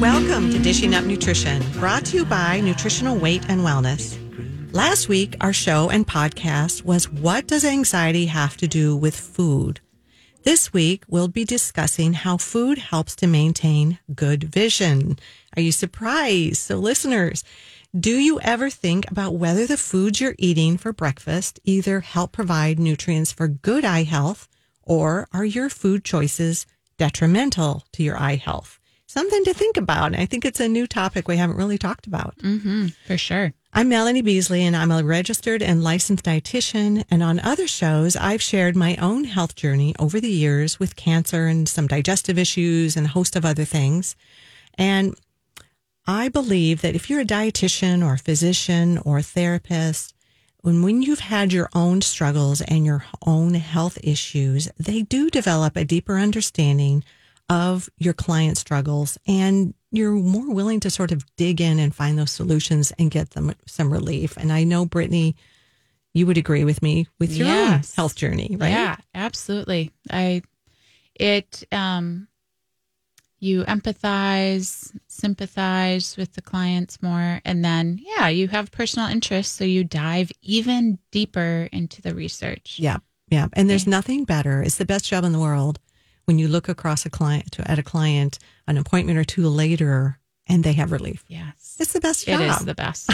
[0.00, 4.16] Welcome to Dishing Up Nutrition, brought to you by Nutritional Weight and Wellness.
[4.72, 9.80] Last week, our show and podcast was What Does Anxiety Have to Do with Food?
[10.42, 15.18] This week, we'll be discussing how food helps to maintain good vision.
[15.54, 16.62] Are you surprised?
[16.62, 17.44] So, listeners,
[17.94, 22.78] do you ever think about whether the foods you're eating for breakfast either help provide
[22.78, 24.48] nutrients for good eye health
[24.82, 26.64] or are your food choices
[27.00, 28.78] detrimental to your eye health?
[29.06, 30.14] Something to think about.
[30.14, 32.36] I think it's a new topic we haven't really talked about.
[32.36, 33.54] Mm-hmm, for sure.
[33.72, 37.04] I'm Melanie Beasley, and I'm a registered and licensed dietitian.
[37.10, 41.46] And on other shows, I've shared my own health journey over the years with cancer
[41.46, 44.14] and some digestive issues and a host of other things.
[44.76, 45.14] And
[46.06, 50.14] I believe that if you're a dietitian or a physician or a therapist,
[50.62, 55.76] when, when you've had your own struggles and your own health issues, they do develop
[55.76, 57.04] a deeper understanding
[57.48, 62.16] of your client struggles and you're more willing to sort of dig in and find
[62.18, 64.36] those solutions and get them some relief.
[64.36, 65.34] And I know, Brittany,
[66.14, 67.92] you would agree with me with your Yes.
[67.92, 68.70] own health journey, right?
[68.70, 69.90] Yeah, absolutely.
[70.10, 70.42] I
[71.14, 72.28] it um
[73.40, 79.64] you empathize, sympathize with the clients more and then yeah, you have personal interest so
[79.64, 82.76] you dive even deeper into the research.
[82.78, 82.98] Yeah.
[83.28, 83.48] Yeah.
[83.54, 84.62] And there's nothing better.
[84.62, 85.78] It's the best job in the world
[86.26, 90.18] when you look across a client to, at a client an appointment or two later
[90.46, 91.24] and they have relief.
[91.28, 91.76] Yes.
[91.78, 92.40] It's the best It job.
[92.60, 93.10] is the best.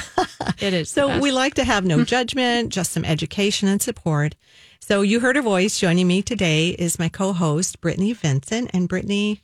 [0.58, 0.88] It is.
[0.90, 4.34] So we like to have no judgment, just some education and support.
[4.80, 5.78] So you heard her voice.
[5.78, 8.70] Joining me today is my co-host Brittany Vincent.
[8.72, 9.42] And Brittany,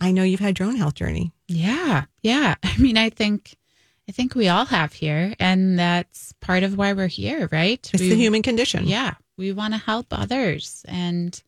[0.00, 1.32] I know you've had your own health journey.
[1.48, 2.54] Yeah, yeah.
[2.62, 3.56] I mean, I think,
[4.08, 7.88] I think we all have here, and that's part of why we're here, right?
[7.92, 8.86] It's We- the human condition.
[8.86, 11.40] Yeah, we want to help others and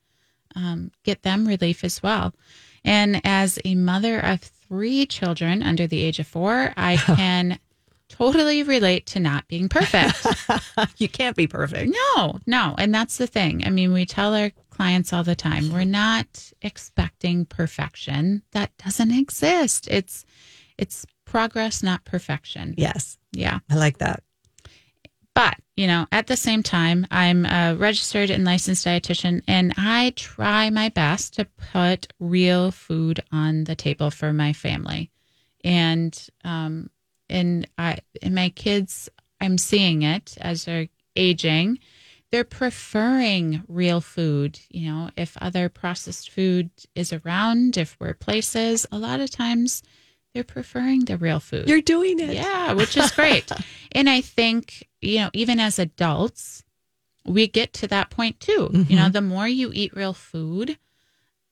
[0.57, 2.35] um, get them relief as well.
[2.85, 7.59] And as a mother of three children under the age of four, I can
[8.09, 10.27] totally relate to not being perfect.
[10.99, 11.95] you can't be perfect.
[12.17, 12.75] No, no.
[12.79, 13.63] And that's the thing.
[13.67, 18.43] I mean, we tell our clients all the time we're not expecting perfection.
[18.53, 19.89] That doesn't exist.
[19.91, 20.25] It's
[20.79, 22.75] it's progress, not perfection.
[22.77, 23.59] Yes, Yeah.
[23.69, 24.23] I like that.
[25.35, 30.13] But, you know, at the same time, I'm a registered and licensed dietitian and I
[30.15, 35.11] try my best to put real food on the table for my family.
[35.65, 36.89] And um
[37.29, 39.09] and I and my kids
[39.41, 41.81] I'm seeing it as they're aging.
[42.31, 44.61] They're preferring real food.
[44.71, 49.83] You know, if other processed food is around, if we're places, a lot of times
[50.35, 51.69] they're preferring the real food.
[51.69, 52.35] You're doing it.
[52.35, 53.51] Yeah, which is great.
[53.93, 56.65] and I think, you know, even as adults,
[57.25, 58.71] we get to that point too.
[58.89, 60.79] You know, the more you eat real food,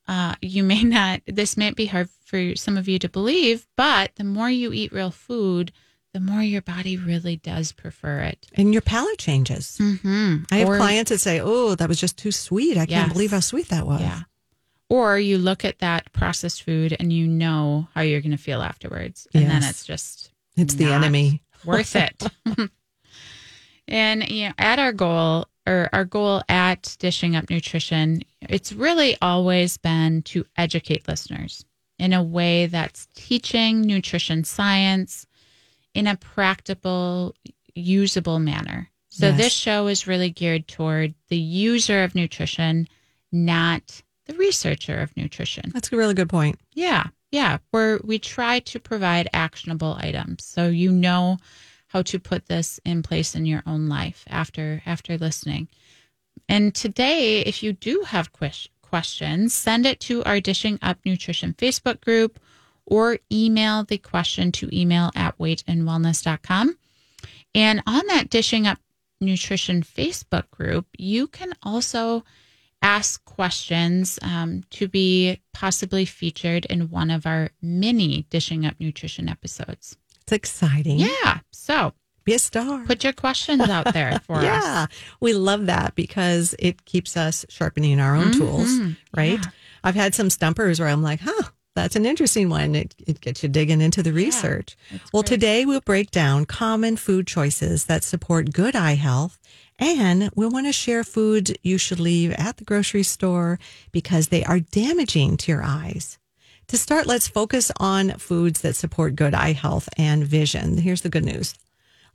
[0.09, 4.13] uh, you may not, this might be hard for some of you to believe, but
[4.17, 5.73] the more you eat real food,
[6.17, 8.47] the more your body really does prefer it.
[8.55, 9.77] And your palate changes.
[9.79, 10.45] Mm-hmm.
[10.51, 12.79] I have clients that say, "Oh, that was just too sweet.
[12.79, 14.21] I can't believe how sweet that was." Yeah.
[14.89, 18.63] Or you look at that processed food and you know how you're going to feel
[18.63, 19.29] afterwards.
[19.35, 21.43] And then it's just It's the enemy.
[21.67, 22.23] worth it.
[23.89, 29.19] and you know, at our goal or our goal at Dishing Up Nutrition, it's really
[29.21, 31.63] always been to educate listeners
[31.99, 35.26] in a way that's teaching nutrition science
[35.97, 37.35] in a practical,
[37.75, 38.91] usable manner.
[39.09, 39.37] So Yes.
[39.39, 42.87] this show is really geared toward the user of nutrition,
[43.33, 45.71] not the researcher of nutrition.
[45.73, 46.61] That's a really good point.
[46.75, 47.59] Yeah, yeah.
[47.71, 51.39] Where we try to provide actionable items, so you know
[51.89, 55.69] how to put this in place in your own life after after listening.
[56.49, 58.33] And today, if you do have
[58.83, 62.39] questions, send it to our Dishing Up Nutrition Facebook group
[62.87, 66.77] or email the question to email at weightandwellness.com.
[67.55, 68.79] And on that Dishing Up
[69.21, 72.25] Nutrition Facebook group, you can also
[72.83, 79.29] ask questions um, to be possibly featured in one of our mini Dishing Up Nutrition
[79.29, 79.97] episodes.
[80.23, 80.99] It's exciting.
[80.99, 81.39] Yeah.
[81.53, 81.95] So
[82.25, 82.85] Be a star.
[82.85, 84.45] put your questions out there for us.
[84.45, 84.87] yeah,
[85.21, 88.97] we love that because it keeps us sharpening our own tools, Mhm.
[89.17, 89.39] right?
[89.43, 89.51] Yeah.
[89.83, 91.43] I've had some stumpers where I'm like, huh,
[91.77, 92.75] that's an interesting one.
[92.75, 94.77] It, it gets you digging into the research.
[94.91, 95.29] That's well, great.
[95.29, 99.39] today we'll break down common food choices that support good eye health.
[99.79, 103.59] And we want to share foods you should leave at the grocery store
[103.93, 106.19] because they are damaging to your eyes.
[106.69, 110.79] To start, let's focus on foods that support good eye health and vision.
[110.79, 111.55] Here's the good news.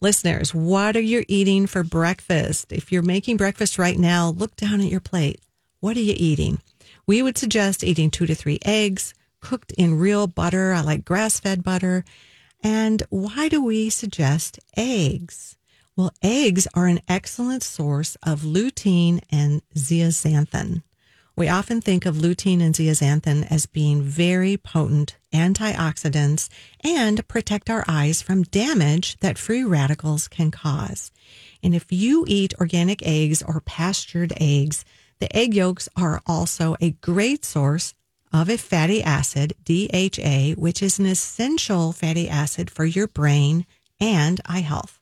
[0.01, 2.73] Listeners, what are you eating for breakfast?
[2.73, 5.39] If you're making breakfast right now, look down at your plate.
[5.79, 6.59] What are you eating?
[7.05, 10.73] We would suggest eating two to three eggs, cooked in real butter.
[10.73, 12.05] I like grass fed butter.
[12.63, 15.57] And why do we suggest eggs?
[15.95, 20.83] Well, eggs are an excellent source of lutein and zeaxanthin.
[21.35, 26.49] We often think of lutein and zeaxanthin as being very potent antioxidants
[26.83, 31.11] and protect our eyes from damage that free radicals can cause.
[31.63, 34.85] And if you eat organic eggs or pastured eggs,
[35.19, 37.93] the egg yolks are also a great source
[38.33, 43.65] of a fatty acid, DHA, which is an essential fatty acid for your brain
[43.99, 44.99] and eye health.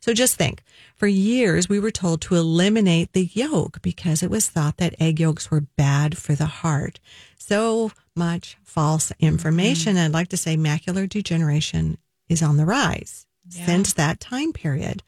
[0.00, 0.64] So just think
[0.96, 5.20] for years, we were told to eliminate the yolk because it was thought that egg
[5.20, 6.98] yolks were bad for the heart.
[7.38, 9.94] So much false information.
[9.94, 10.06] Mm-hmm.
[10.06, 11.98] I'd like to say macular degeneration
[12.28, 13.64] is on the rise yeah.
[13.64, 15.04] since that time period.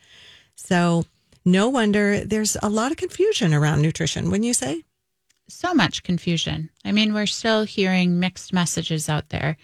[0.54, 1.06] So
[1.44, 4.84] no wonder there's a lot of confusion around nutrition, wouldn't you say?
[5.48, 6.70] So much confusion.
[6.84, 9.56] I mean, we're still hearing mixed messages out there.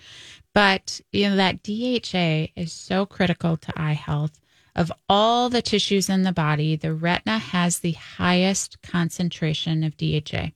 [0.53, 4.41] But, you know, that DHA is so critical to eye health.
[4.77, 10.50] Of all the tissues in the body, the retina has the highest concentration of DHA.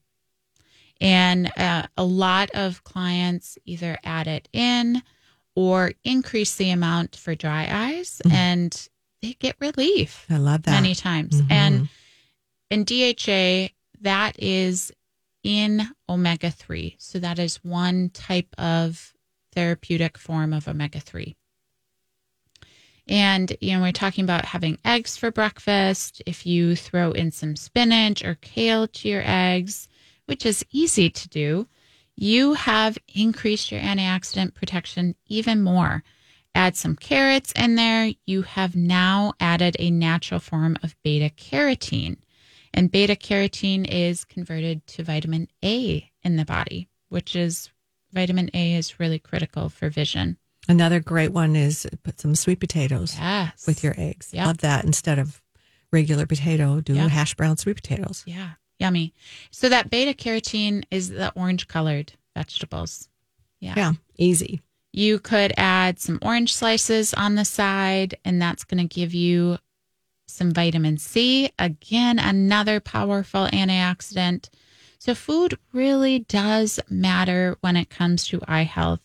[1.01, 5.03] And uh, a lot of clients either add it in
[5.57, 8.35] or increase the amount for dry eyes mm-hmm.
[8.35, 8.89] and
[9.23, 10.27] they get relief.
[10.29, 10.71] I love that.
[10.71, 11.41] Many times.
[11.41, 11.53] Mm-hmm.
[11.53, 11.89] And
[12.71, 13.73] in DHA,
[14.03, 14.93] that is
[15.45, 16.97] in omega 3.
[16.99, 19.15] So that is one type of
[19.53, 21.37] therapeutic form of omega 3.
[23.07, 26.23] And, you know, we're talking about having eggs for breakfast.
[26.27, 29.89] If you throw in some spinach or kale to your eggs,
[30.25, 31.69] which is easy to do,
[32.17, 36.03] you have increased your antioxidant protection even more.
[36.55, 38.13] Add some carrots in there.
[38.25, 42.19] You have now added a natural form of beta carotene.
[42.75, 47.71] And beta carotene is converted to vitamin A in the body, which is
[48.13, 50.39] vitamin A is really critical for vision.
[50.69, 53.65] Another great one is put some sweet potatoes yes.
[53.67, 54.31] with your eggs.
[54.33, 54.47] Yep.
[54.47, 54.85] Love that.
[54.85, 55.41] Instead of
[55.93, 57.11] regular potato, do yep.
[57.11, 58.25] hash brown sweet potatoes.
[58.27, 58.51] Yeah,
[58.81, 59.15] yummy.
[59.53, 63.09] So that beta carotene is the orange colored vegetables.
[63.61, 63.75] Yeah.
[63.77, 64.63] Yeah, easy.
[64.93, 69.59] You could add some orange slices on the side, and that's going to give you
[70.27, 71.51] some vitamin C.
[71.59, 74.49] Again, another powerful antioxidant.
[74.99, 79.01] So, food really does matter when it comes to eye health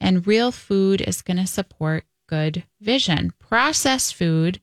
[0.00, 3.32] and real food is going to support good vision.
[3.38, 4.60] Processed food,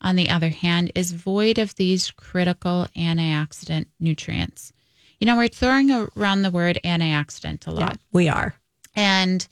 [0.00, 4.72] on the other hand, is void of these critical antioxidant nutrients.
[5.18, 7.92] You know, we're throwing around the word antioxidant a lot.
[7.92, 8.54] Yeah, we are.
[8.96, 9.46] And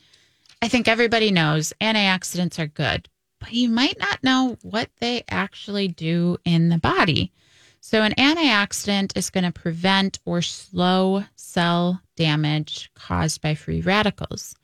[0.60, 3.08] I think everybody knows antioxidants are good,
[3.40, 7.32] but you might not know what they actually do in the body.
[7.80, 14.54] So, an antioxidant is going to prevent or slow cell damage caused by free radicals.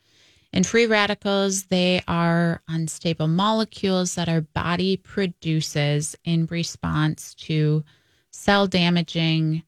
[0.53, 7.85] And free radicals, they are unstable molecules that our body produces in response to
[8.31, 9.63] cell damaging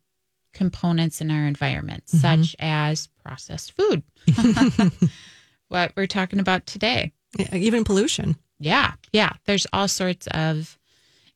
[0.53, 2.19] components in our environment, mm-hmm.
[2.19, 4.03] such as processed food.
[5.69, 7.13] what we're talking about today.
[7.53, 8.37] even pollution.
[8.59, 8.93] Yeah.
[9.13, 9.33] Yeah.
[9.45, 10.79] There's all sorts of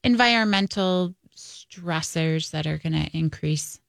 [0.03, 3.81] environmental stressors that are going to increase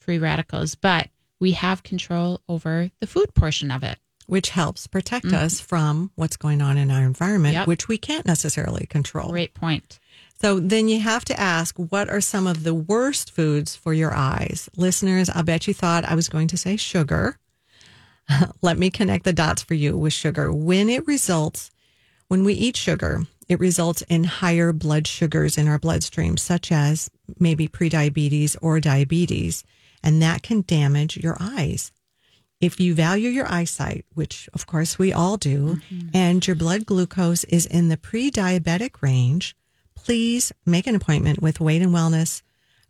[0.00, 1.08] free radicals, but
[1.40, 5.44] we have control over the food portion of it which helps protect mm-hmm.
[5.44, 7.66] us from what's going on in our environment, yep.
[7.66, 9.28] which we can't necessarily control.
[9.28, 9.98] Great point.
[10.40, 14.14] So then you have to ask, what are some of the worst foods for your
[14.14, 14.70] eyes?
[14.76, 17.38] Listeners, I bet you thought I was going to say sugar.
[18.62, 20.52] Let me connect the dots for you with sugar.
[20.52, 21.70] When it results,
[22.32, 27.10] when we eat sugar, it results in higher blood sugars in our bloodstream, such as
[27.38, 29.62] maybe prediabetes or diabetes,
[30.02, 31.92] and that can damage your eyes
[32.62, 36.08] if you value your eyesight, which of course we all do, mm-hmm.
[36.14, 39.56] and your blood glucose is in the pre diabetic range,
[39.96, 42.40] please make an appointment with Weight and Wellness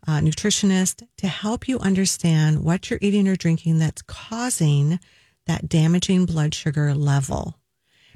[0.07, 4.99] uh, nutritionist to help you understand what you're eating or drinking that's causing
[5.47, 7.57] that damaging blood sugar level.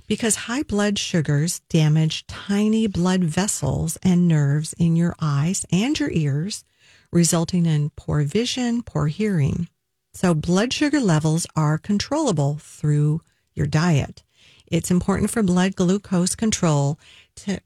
[0.07, 6.11] Because high blood sugars damage tiny blood vessels and nerves in your eyes and your
[6.11, 6.63] ears,
[7.11, 9.67] resulting in poor vision, poor hearing.
[10.13, 13.21] So blood sugar levels are controllable through
[13.53, 14.23] your diet.
[14.65, 16.99] It's important for blood glucose control
[17.37, 17.59] to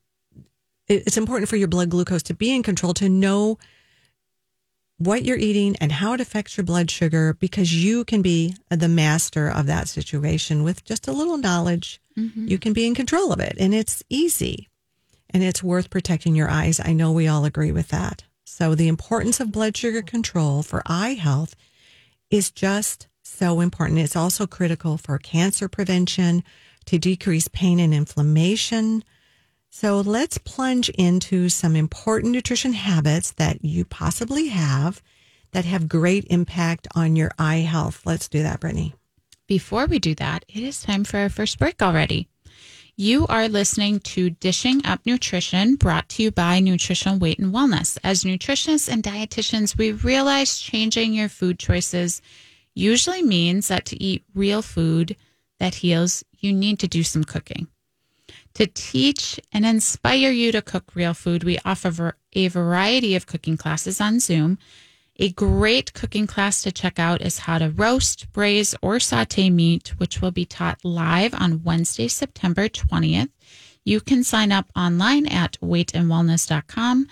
[0.87, 3.57] it's important for your blood glucose to be in control to know
[4.97, 8.89] what you're eating and how it affects your blood sugar because you can be the
[8.89, 12.00] master of that situation with just a little knowledge.
[12.17, 12.47] Mm-hmm.
[12.47, 14.69] You can be in control of it and it's easy
[15.29, 16.79] and it's worth protecting your eyes.
[16.83, 18.23] I know we all agree with that.
[18.45, 21.55] So the importance of blood sugar control for eye health
[22.29, 23.99] is just So important.
[23.99, 26.43] It's also critical for cancer prevention,
[26.85, 29.03] to decrease pain and inflammation.
[29.69, 35.01] So let's plunge into some important nutrition habits that you possibly have
[35.51, 38.01] that have great impact on your eye health.
[38.05, 38.93] Let's do that, Brittany.
[39.51, 42.29] Before we do that, it is time for our first break already.
[42.95, 47.97] You are listening to Dishing Up Nutrition, brought to you by Nutritional Weight and Wellness.
[48.01, 52.21] As nutritionists and dietitians, we realize changing your food choices
[52.75, 55.17] usually means that to eat real food
[55.59, 57.67] that heals, you need to do some cooking.
[58.53, 63.57] To teach and inspire you to cook real food, we offer a variety of cooking
[63.57, 64.59] classes on Zoom
[65.21, 69.89] a great cooking class to check out is how to roast, braise, or saute meat,
[69.99, 73.29] which will be taught live on Wednesday, September 20th.
[73.85, 77.07] You can sign up online at weightandwellness.com.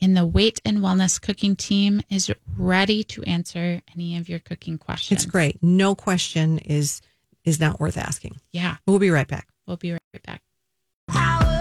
[0.00, 4.76] And the Weight and Wellness cooking team is ready to answer any of your cooking
[4.76, 5.22] questions.
[5.22, 5.62] It's great.
[5.62, 7.00] No question is
[7.44, 8.40] is not worth asking.
[8.50, 8.76] Yeah.
[8.86, 9.48] We'll be right back.
[9.66, 10.40] We'll be right
[11.06, 11.53] back.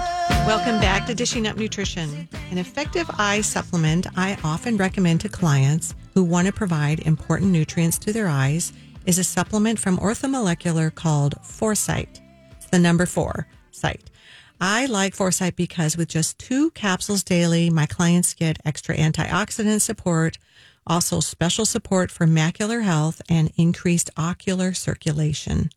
[0.46, 2.28] Welcome back to Dishing Up Nutrition.
[2.52, 7.98] An effective eye supplement I often recommend to clients who want to provide important nutrients
[8.00, 8.74] to their eyes
[9.06, 12.20] is a supplement from Orthomolecular called Foresight.
[12.58, 14.10] It's the number four, sight.
[14.60, 20.38] I like Foresight because with just two capsules daily, my clients get extra antioxidant support,
[20.86, 25.70] also special support for macular health and increased ocular circulation.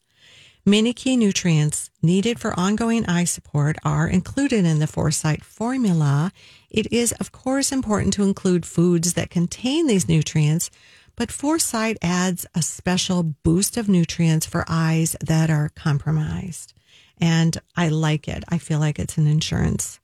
[0.68, 6.32] Many key nutrients needed for ongoing eye support are included in the Foresight formula.
[6.68, 10.72] It is, of course, important to include foods that contain these nutrients,
[11.14, 16.74] but Foresight adds a special boost of nutrients for eyes that are compromised.
[17.20, 18.42] And I like it.
[18.48, 20.00] I feel like it's an insurance.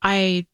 [0.00, 0.46] I,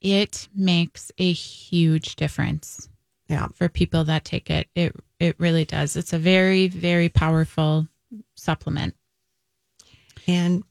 [0.00, 2.88] it makes a huge difference.
[3.28, 3.48] Yeah.
[3.48, 5.96] For people that take it, it, it really does.
[5.96, 7.88] It's a very, very powerful
[8.34, 8.94] supplement.
[10.26, 10.62] And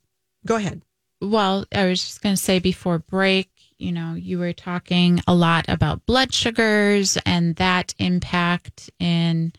[0.46, 0.82] go ahead.
[1.22, 5.34] Well, I was just going to say before break, you know, you were talking a
[5.34, 9.53] lot about blood sugars and that impact in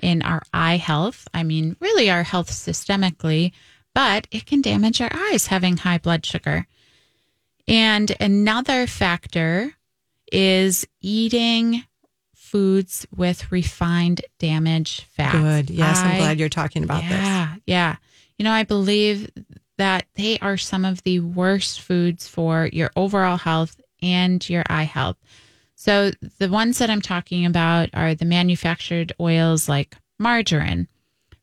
[0.00, 1.26] in our eye health.
[1.34, 3.52] I mean, really our health systemically,
[3.94, 6.66] but it can damage our eyes having high blood sugar.
[7.66, 9.74] And another factor
[10.30, 11.84] is eating
[12.48, 15.36] foods with refined damage fats.
[15.36, 15.70] Good.
[15.70, 17.18] Yes, I, am glad you're talking about yeah, this.
[17.18, 17.54] Yeah.
[17.66, 17.96] Yeah.
[18.38, 19.30] You know, I believe
[19.76, 24.84] that they are some of the worst foods for your overall health and your eye
[24.84, 25.16] health.
[25.74, 30.88] So the ones that I'm talking about are the manufactured oils like margarine,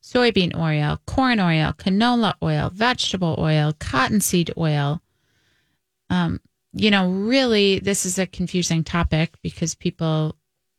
[0.02, 5.00] soybean oil, corn oil, canola oil, vegetable oil, cottonseed oil.
[6.10, 6.40] Um,
[6.72, 10.36] you know, really, this is a confusing topic because people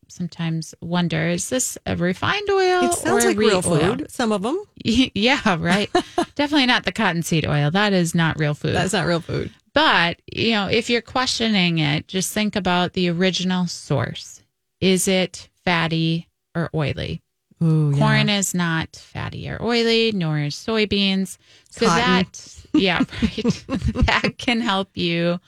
[0.09, 3.95] sometimes wonder is this a refined oil it sounds or like real oil?
[3.95, 5.89] food some of them yeah right.
[6.35, 7.71] Definitely not the cottonseed oil.
[7.71, 8.75] That is not real food.
[8.75, 9.51] That's not real food.
[9.73, 14.41] But you know if you're questioning it just think about the original source.
[14.79, 17.21] Is it fatty or oily?
[17.61, 18.37] Ooh, corn yeah.
[18.37, 21.37] is not fatty or oily nor is soybeans.
[21.69, 22.03] So Cotton.
[22.03, 23.65] that yeah right.
[24.05, 25.39] That can help you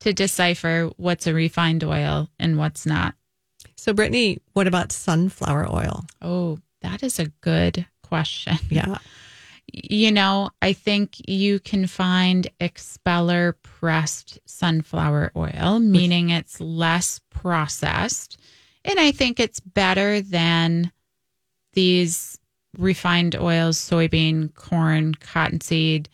[0.00, 3.14] to decipher what's a refined oil and what's not
[3.80, 6.04] so, Brittany, what about sunflower oil?
[6.20, 8.56] Oh, that is a good question.
[8.68, 8.98] Yeah.
[9.72, 18.36] You know, I think you can find expeller pressed sunflower oil, meaning it's less processed.
[18.84, 20.90] And I think it's better than
[21.74, 22.36] these
[22.76, 26.08] refined oils, soybean, corn, cottonseed.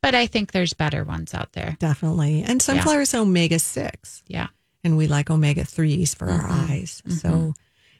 [0.00, 1.76] But I think there's better ones out there.
[1.80, 2.44] Definitely.
[2.44, 3.02] And sunflower yeah.
[3.02, 4.22] is omega 6.
[4.28, 4.46] Yeah
[4.84, 6.44] and we like omega threes for mm-hmm.
[6.44, 7.02] our eyes.
[7.06, 7.12] Mm-hmm.
[7.12, 7.54] So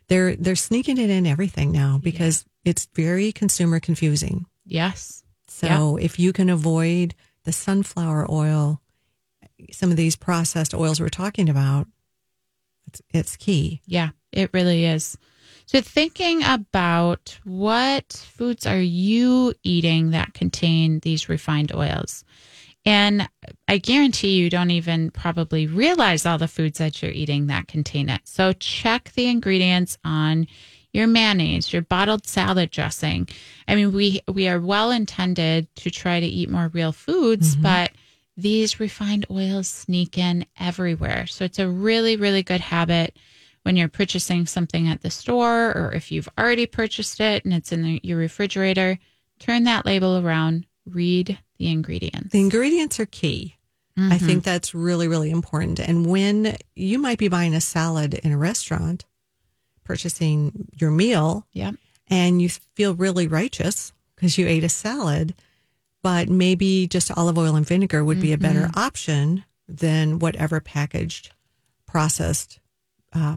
[0.08, 2.70] they're they're sneaking it in everything now because yeah.
[2.70, 4.46] it's very consumer confusing.
[4.64, 5.22] Yes.
[5.48, 8.80] So if you can avoid the sunflower oil,
[9.70, 11.86] some of these processed oils we're talking about,
[12.86, 13.80] it's it's key.
[13.86, 15.16] Yeah, it really is.
[15.66, 22.24] So thinking about what foods are you eating that contain these refined oils?
[22.84, 23.28] And
[23.68, 28.08] I guarantee you don't even probably realize all the foods that you're eating that contain
[28.08, 28.22] it.
[28.24, 30.48] So check the ingredients on
[30.92, 33.28] your mayonnaise, your bottled salad dressing.
[33.66, 37.62] I mean, we we are well intended to try to eat more real foods, mm-hmm.
[37.62, 37.92] but
[38.36, 41.26] these refined oils sneak in everywhere.
[41.26, 43.16] So it's a really really good habit
[43.62, 47.70] when you're purchasing something at the store or if you've already purchased it and it's
[47.70, 48.98] in the, your refrigerator,
[49.38, 52.30] turn that label around, read the ingredients.
[52.32, 53.56] The ingredients are key.
[53.96, 54.12] Mm-hmm.
[54.12, 55.78] I think that's really, really important.
[55.78, 59.04] And when you might be buying a salad in a restaurant,
[59.84, 61.72] purchasing your meal, yeah.
[62.08, 65.34] and you feel really righteous because you ate a salad,
[66.02, 68.78] but maybe just olive oil and vinegar would be a better Mm-hmm.
[68.78, 71.32] option than whatever packaged,
[71.86, 72.58] processed,
[73.12, 73.36] uh,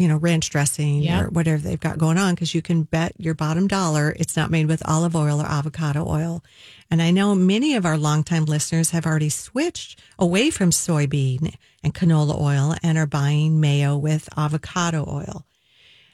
[0.00, 1.20] you know, ranch dressing Yeah.
[1.24, 2.34] or whatever they've got going on.
[2.34, 6.08] Because you can bet your bottom dollar it's not made with olive oil or avocado
[6.08, 6.42] oil.
[6.90, 11.54] And I know many of our longtime listeners have already switched away from soybean
[11.84, 15.44] and canola oil and are buying mayo with avocado oil.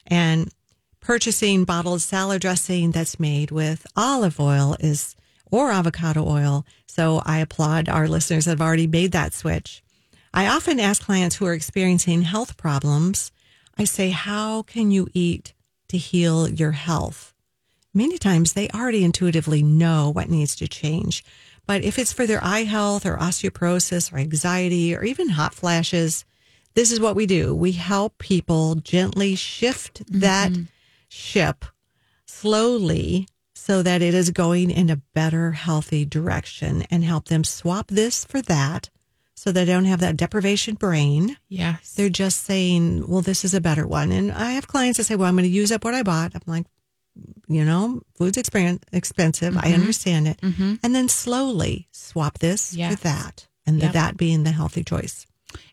[0.07, 0.51] And
[1.01, 5.15] purchasing bottled salad dressing that's made with olive oil is
[5.49, 6.67] or avocado oil.
[6.87, 9.81] So I applaud our listeners that have already made that switch.
[10.35, 13.31] I often ask clients who are experiencing health problems,
[13.79, 15.55] I say, How can you eat
[15.89, 17.35] to heal your health?
[17.93, 21.25] Many times they already intuitively know what needs to change.
[21.67, 26.25] But if it's for their eye health or osteoporosis or anxiety or even hot flashes,
[26.75, 27.55] this is what we do.
[27.55, 30.65] We help people gently shift that mm-hmm.
[31.09, 31.65] ship
[32.27, 37.89] slowly so that it is going in a better, healthy direction and help them swap
[37.89, 38.91] this for that
[39.37, 41.37] so they don't have that deprivation brain.
[41.49, 41.95] Yes.
[41.95, 44.11] They're just saying, well, this is a better one.
[44.11, 46.35] And I have clients that say, well, I'm going to use up what I bought.
[46.35, 46.67] I'm like,
[47.47, 49.57] you know, food's expen- expensive.
[49.57, 49.75] I mm-hmm.
[49.75, 50.41] understand it.
[50.41, 50.75] Mm-hmm.
[50.83, 52.95] And then slowly swap this Yes.
[52.95, 53.47] for that.
[53.67, 53.93] And the Yep.
[53.93, 55.27] that being the healthy choice.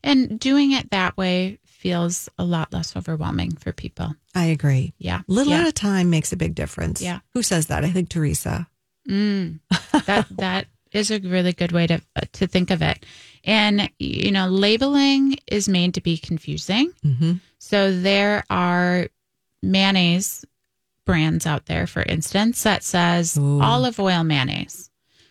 [0.03, 4.15] And doing it that way feels a lot less overwhelming for people.
[4.35, 4.93] I agree.
[4.97, 5.21] Yeah.
[5.27, 5.61] Little yeah.
[5.61, 7.01] at a time makes a big difference.
[7.01, 7.19] Yeah.
[7.33, 7.83] Who says that?
[7.83, 8.67] I think Teresa.
[9.09, 9.59] Mm,
[10.05, 13.05] that that is a really good way to uh, to think of it.
[13.43, 16.91] And you know, labeling is made to be confusing.
[17.05, 17.33] Mm-hmm.
[17.59, 19.07] So there are
[19.61, 20.45] mayonnaise
[21.05, 23.61] brands out there, for instance, that says Ooh.
[23.61, 24.89] olive oil mayonnaise.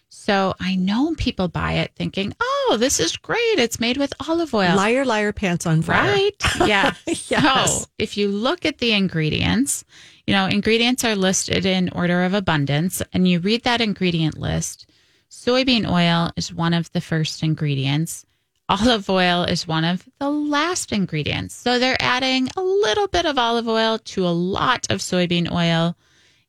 [0.09, 3.59] So I know people buy it thinking, "Oh, this is great!
[3.59, 6.13] It's made with olive oil." Liar, liar, pants on fire.
[6.13, 6.37] Right?
[6.67, 6.95] Yeah.
[7.07, 7.81] Yes.
[7.83, 9.85] So if you look at the ingredients,
[10.27, 14.87] you know, ingredients are listed in order of abundance, and you read that ingredient list.
[15.33, 18.27] Soybean oil is one of the first ingredients.
[18.69, 21.55] Olive oil is one of the last ingredients.
[21.55, 25.97] So they're adding a little bit of olive oil to a lot of soybean oil,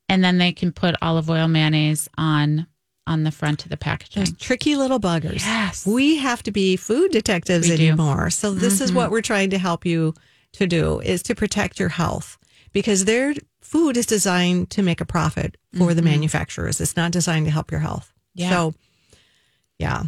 [0.10, 2.68] and then they can put olive oil mayonnaise on
[3.08, 4.26] on the front of the packaging.
[4.26, 5.46] Those tricky little buggers.
[5.46, 5.88] Yes.
[5.88, 7.84] We have to be food detectives We do.
[7.84, 8.00] Mm-hmm.
[8.02, 8.30] anymore.
[8.32, 10.14] So this is what we're trying to help you
[10.54, 12.38] to do is to protect your health
[12.74, 16.80] because their food is designed to make a profit for the manufacturers.
[16.82, 18.08] It's not designed to help your health.
[18.08, 18.42] Mm-hmm.
[18.42, 18.50] Yeah.
[18.50, 18.74] So
[19.80, 20.04] yeah.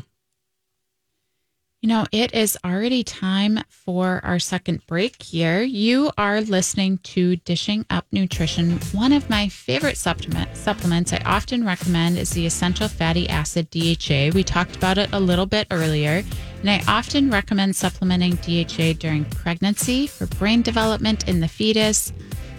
[1.85, 5.61] You know, it is already time for our second break here.
[5.61, 8.79] You are listening to Dishing Up Nutrition.
[8.91, 14.31] One of my favorite supplement, supplements I often recommend is the essential fatty acid DHA.
[14.33, 16.23] We talked about it a little bit earlier,
[16.61, 22.13] and I often recommend supplementing DHA during pregnancy for brain development in the fetus.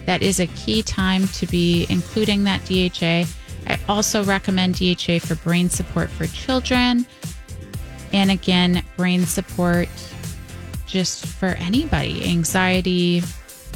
[0.05, 3.25] That is a key time to be including that DHA.
[3.67, 7.05] I also recommend DHA for brain support for children.
[8.13, 9.89] And again, brain support
[10.85, 13.21] just for anybody, anxiety,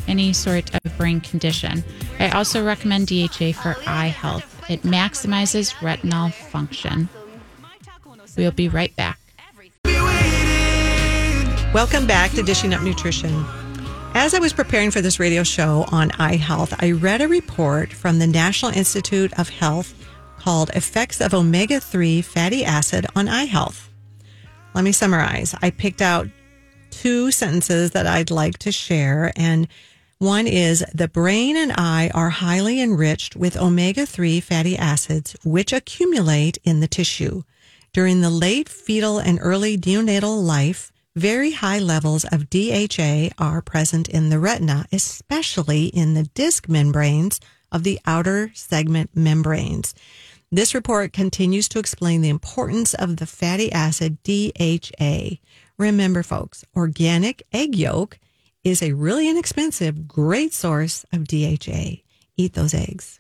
[0.08, 1.84] any sort of brain condition.
[2.20, 4.48] I also recommend DHA for eye health.
[4.70, 7.10] It maximizes retinal function.
[8.38, 9.20] We'll be right back.
[11.74, 13.46] Welcome back to Dishing Up Nutrition.
[14.14, 17.94] As I was preparing for this radio show on eye health, I read a report
[17.94, 19.94] from the National Institute of Health
[20.38, 23.90] called Effects of Omega 3 Fatty Acid on Eye Health.
[24.74, 25.56] Let me summarize.
[25.62, 26.28] I picked out
[26.90, 29.32] two sentences that I'd like to share.
[29.38, 29.70] And
[30.18, 35.72] one is the brain and eye are highly enriched with omega 3 fatty acids, which
[35.72, 37.44] accumulate in the tissue.
[37.94, 44.08] During the late fetal and early neonatal life, very high levels of DHA are present
[44.08, 47.40] in the retina, especially in the disc membranes
[47.72, 49.94] of the outer segment membranes.
[50.52, 55.38] This report continues to explain the importance of the fatty acid DHA.
[55.78, 58.20] Remember, folks, organic egg yolk
[58.64, 62.02] is a really inexpensive, great source of DHA.
[62.38, 63.20] Eat those eggs.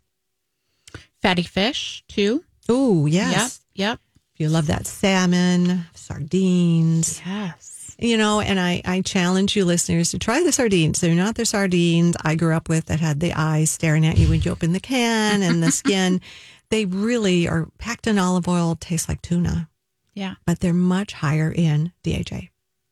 [1.21, 2.43] Fatty fish, too.
[2.69, 3.62] Oh, yes.
[3.75, 3.99] Yep.
[4.34, 7.70] If you love that salmon, sardines, Yes.
[8.02, 11.00] You know, and I, I challenge you listeners to try the sardines.
[11.00, 14.28] They're not the sardines I grew up with that had the eyes staring at you
[14.30, 16.22] when you open the can and the skin.
[16.70, 19.70] they really are packed in olive oil, taste like tuna,
[20.14, 20.36] Yeah.
[20.46, 22.48] but they're much higher in DHA.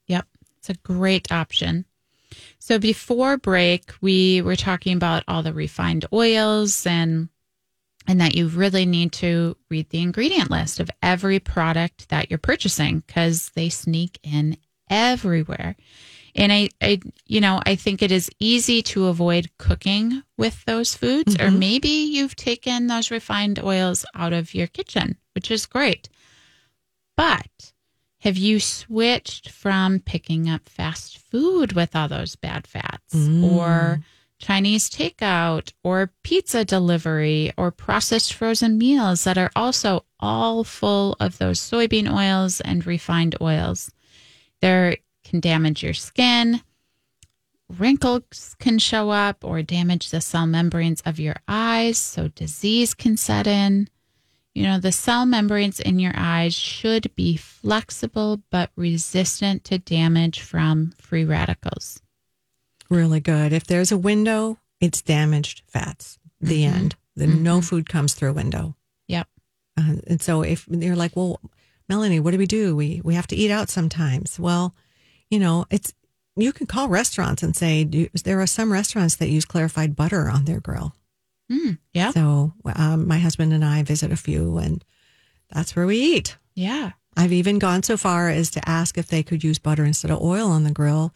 [0.07, 0.27] Yep.
[0.57, 1.85] It's a great option.
[2.59, 7.29] So before break, we were talking about all the refined oils and
[8.07, 12.39] and that you really need to read the ingredient list of every product that you're
[12.39, 14.57] purchasing because they sneak in
[14.89, 15.75] everywhere.
[16.35, 20.95] And I, I, you know, I think it is easy to avoid cooking with those
[20.95, 21.59] foods, or mm-hmm.
[21.59, 26.07] maybe you've taken those refined oils out of your kitchen, which is great.
[27.17, 27.73] But
[28.21, 33.51] have you switched from picking up fast food with all those bad fats mm.
[33.51, 34.01] or
[34.39, 41.37] Chinese takeout or pizza delivery or processed frozen meals that are also all full of
[41.37, 43.91] those soybean oils and refined oils?
[44.61, 46.61] They can damage your skin.
[47.69, 53.15] Wrinkles can show up or damage the cell membranes of your eyes, so disease can
[53.15, 53.89] set in.
[54.55, 60.41] You know, the cell membranes in your eyes should be flexible but resistant to damage
[60.41, 62.01] from free radicals.
[62.89, 63.53] Really good.
[63.53, 66.17] If there's a window, it's damaged fats.
[66.41, 66.95] The end.
[67.15, 68.75] The no food comes through a window.
[69.07, 69.27] Yep.
[69.77, 71.39] Uh, and so if you're like, well,
[71.89, 72.75] Melanie, what do we do?
[72.75, 74.39] We we have to eat out sometimes.
[74.39, 74.75] Well,
[75.29, 75.93] you know, it's
[76.35, 80.29] you can call restaurants and say do, there are some restaurants that use clarified butter
[80.29, 80.95] on their grill.
[81.51, 82.11] Mm, yeah.
[82.11, 84.85] So um, my husband and I visit a few, and
[85.49, 86.37] that's where we eat.
[86.53, 86.91] Yeah.
[87.17, 90.21] I've even gone so far as to ask if they could use butter instead of
[90.21, 91.13] oil on the grill,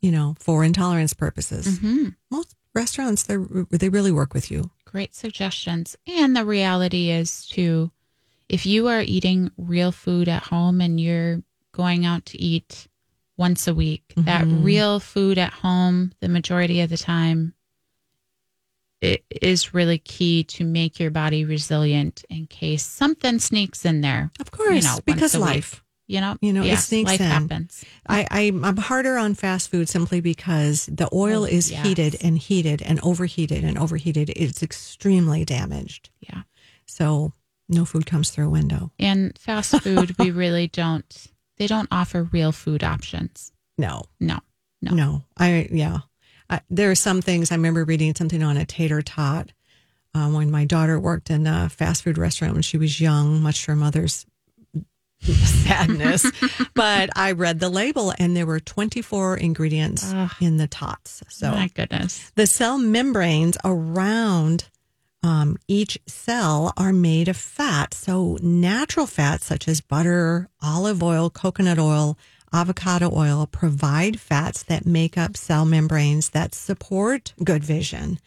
[0.00, 1.78] you know, for intolerance purposes.
[1.78, 3.36] hmm Most restaurants, they
[3.70, 4.70] they really work with you.
[4.84, 5.96] Great suggestions.
[6.06, 7.90] And the reality is, too,
[8.48, 12.86] if you are eating real food at home and you're going out to eat
[13.36, 14.62] once a week, that mm-hmm.
[14.62, 17.54] real food at home, the majority of the time,
[19.00, 24.30] it is really key to make your body resilient in case something sneaks in there.
[24.40, 25.46] Of course, once because a week.
[25.46, 25.82] life.
[26.08, 27.26] You know, You know, it yes, sneaks life in.
[27.26, 27.84] happens.
[28.06, 31.84] I, I I'm harder on fast food simply because the oil Oh, is yes.
[31.84, 34.30] heated and heated and overheated and overheated.
[34.36, 36.10] It's extremely damaged.
[36.20, 36.42] Yeah.
[36.86, 37.32] So
[37.68, 38.92] no food comes through a window.
[38.98, 41.26] And fast food, we really don't,
[41.58, 43.52] they don't offer real food options.
[43.78, 44.38] No, No,
[44.82, 44.92] no.
[44.94, 45.22] no.
[45.36, 45.98] I yeah.
[46.48, 47.50] I, there are some things.
[47.50, 49.50] I remember reading something on a tater tot
[50.14, 53.64] um, when my daughter worked in a fast food restaurant when she was young, much
[53.64, 54.24] to her mother's
[55.20, 56.24] sadness.
[56.74, 60.30] but I read the label and there were 24 ingredients Ugh.
[60.40, 61.22] in the tots.
[61.28, 62.30] So My goodness.
[62.36, 64.68] The cell membranes around
[65.26, 67.92] um, each cell are made of fat.
[67.92, 72.16] So, natural fats such as butter, olive oil, coconut oil,
[72.52, 78.20] avocado oil provide fats that make up cell membranes that support good vision.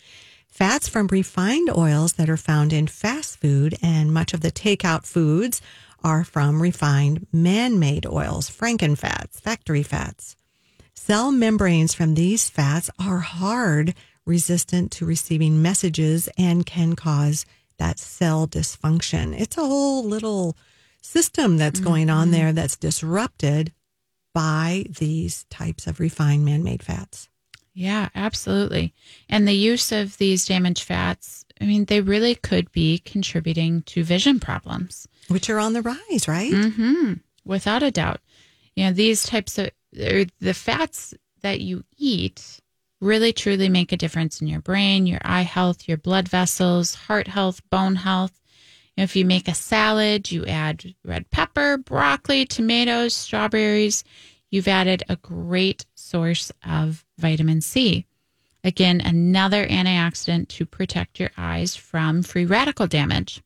[0.50, 5.06] Fats from refined oils that are found in fast food and much of the takeout
[5.06, 5.62] foods
[6.04, 10.36] are from refined man made oils, frankenfats, factory fats.
[10.94, 13.96] Cell membranes from these fats are hard,
[14.30, 17.46] resistant to receiving messages, and can cause
[17.78, 19.38] that cell dysfunction.
[19.40, 20.56] It's a whole little
[21.02, 23.74] system that's going on there that's disrupted
[24.34, 27.28] by these types of refined man made fats.
[27.74, 28.94] Yeah, absolutely.
[29.30, 34.04] And the use of these damaged fats, I mean, they really could be contributing to
[34.04, 35.08] vision problems.
[35.30, 36.54] Which are on the rise, right?
[36.54, 37.14] hmm
[37.46, 38.20] Without a doubt.
[38.76, 42.60] You know, these types of the fats that you eat
[43.02, 47.28] really truly make a difference in your brain, your eye health, your blood vessels, heart
[47.28, 48.40] health, bone health.
[48.98, 54.04] If you make a salad, you add red pepper, broccoli, tomatoes, strawberries,
[54.50, 58.06] you've added a great source of vitamin C.
[58.64, 63.42] Again, another antioxidant to protect your eyes from free radical damage.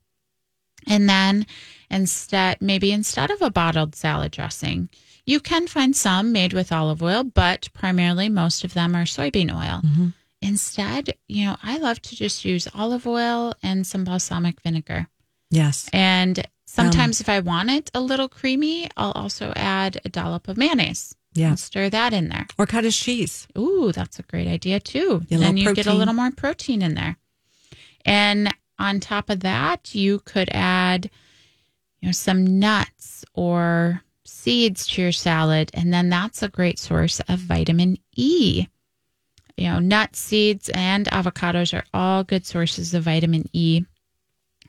[0.87, 1.45] And then
[1.89, 4.89] instead, maybe instead of a bottled salad dressing,
[5.25, 9.51] you can find some made with olive oil, but primarily most of them are soybean
[9.51, 9.81] oil.
[9.81, 10.07] Mm-hmm.
[10.41, 15.07] Instead, you know, I love to just use olive oil and some balsamic vinegar.
[15.49, 15.89] Yes.
[15.93, 20.57] And sometimes if I want it a little creamy, I'll also add a dollop of
[20.57, 21.55] mayonnaise Yeah.
[21.55, 22.47] stir that in there.
[22.57, 23.47] Or cottage cheese.
[23.57, 25.21] Ooh, that's a great idea too.
[25.29, 27.17] Get then you get a little more protein in there.
[28.03, 31.09] And on top of that, you could add,
[32.01, 37.19] you know, some nuts or seeds to your salad, and then that's a great source
[37.27, 38.67] of vitamin E.
[39.57, 43.83] You know, nuts, seeds, and avocados are all good sources of vitamin E,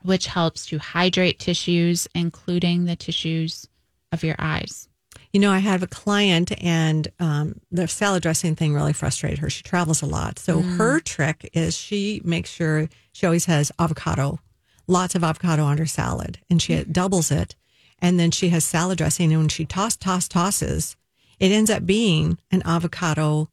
[0.03, 3.67] which helps to hydrate tissues, including the tissues
[4.13, 4.89] of your eyes.
[5.33, 9.51] You know, I have a client, and um, the salad dressing thing really frustrated her.
[9.51, 14.39] She travels a lot, so her trick is she makes sure she always has avocado,
[14.87, 17.57] lots of avocado on her salad, and she doubles it,
[18.05, 19.33] and then she has salad dressing.
[19.33, 20.97] And when she toss, toss, tosses,
[21.41, 23.49] it ends up being an avocado.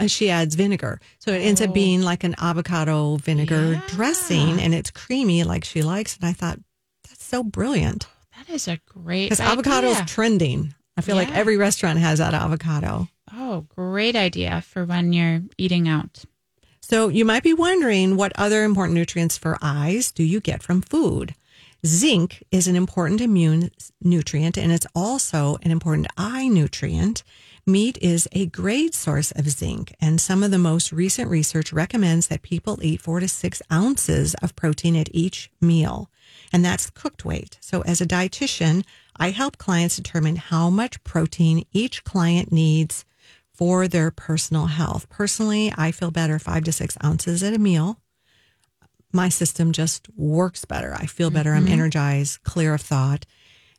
[0.00, 4.74] uh, She adds vinegar, so it ends up being like an avocado vinegar dressing, and
[4.74, 6.16] it's creamy like she likes.
[6.16, 6.58] And I thought
[7.08, 10.74] that's so brilliant That is a great because avocado is trending.
[10.96, 13.08] I feel like every restaurant has that avocado.
[13.32, 16.24] Oh, Oh, great idea for when you're eating out.
[16.80, 20.80] So you might be wondering what other important nutrients for eyes do you get from
[20.82, 21.34] food?
[21.86, 23.70] Zinc is an important immune
[24.02, 27.22] nutrient and it's also an important eye nutrient.
[27.64, 32.26] Meat is a great source of zinc, and some of the most recent research recommends
[32.26, 36.08] that people eat four to six ounces of protein at each meal,
[36.52, 37.58] and that's cooked weight.
[37.60, 38.84] So, as a dietitian,
[39.16, 43.04] I help clients determine how much protein each client needs
[43.52, 45.08] for their personal health.
[45.08, 47.98] Personally, I feel better five to six ounces at a meal.
[49.16, 50.94] My system just works better.
[50.94, 51.54] I feel better.
[51.54, 51.72] I'm mm-hmm.
[51.72, 53.24] energized, clear of thought.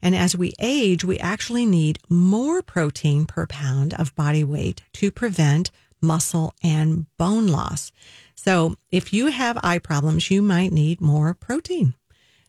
[0.01, 5.11] And as we age, we actually need more protein per pound of body weight to
[5.11, 5.69] prevent
[6.01, 7.91] muscle and bone loss.
[8.33, 11.93] So if you have eye problems, you might need more protein.